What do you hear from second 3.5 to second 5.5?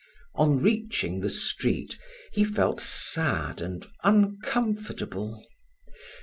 and uncomfortable.